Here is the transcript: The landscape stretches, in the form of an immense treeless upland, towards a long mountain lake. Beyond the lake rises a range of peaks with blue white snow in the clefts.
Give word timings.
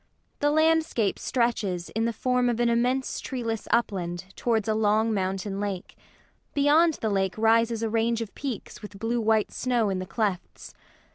The 0.39 0.49
landscape 0.49 1.19
stretches, 1.19 1.89
in 1.89 2.05
the 2.05 2.11
form 2.11 2.49
of 2.49 2.59
an 2.59 2.69
immense 2.69 3.19
treeless 3.19 3.67
upland, 3.69 4.33
towards 4.35 4.67
a 4.67 4.73
long 4.73 5.13
mountain 5.13 5.59
lake. 5.59 5.95
Beyond 6.55 6.95
the 6.95 7.09
lake 7.11 7.37
rises 7.37 7.83
a 7.83 7.87
range 7.91 8.19
of 8.19 8.33
peaks 8.33 8.81
with 8.81 8.97
blue 8.97 9.21
white 9.21 9.51
snow 9.51 9.91
in 9.91 9.99
the 9.99 10.07
clefts. 10.07 10.73